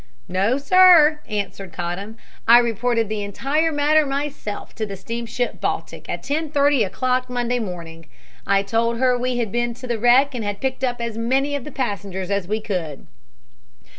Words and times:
"No, 0.27 0.57
sir," 0.57 1.19
answered 1.27 1.71
Cottam. 1.73 2.17
"I 2.47 2.57
reported 2.57 3.07
the 3.07 3.21
entire 3.21 3.71
matter 3.71 4.03
myself 4.03 4.73
to 4.73 4.85
the 4.87 4.95
steamship 4.95 5.61
Baltic 5.61 6.09
at 6.09 6.23
10.30 6.23 6.83
o'clock 6.83 7.29
Monday 7.29 7.59
morning. 7.59 8.07
I 8.47 8.63
told 8.63 8.97
her 8.97 9.15
we 9.15 9.37
had 9.37 9.51
been 9.51 9.75
to 9.75 9.85
the 9.85 9.99
wreck 9.99 10.33
and 10.33 10.43
had 10.43 10.59
picked 10.59 10.83
up 10.83 11.01
as 11.01 11.19
many 11.19 11.55
of 11.55 11.65
the 11.65 11.71
passengers 11.71 12.31
as 12.31 12.47
we 12.47 12.59
could." 12.61 13.05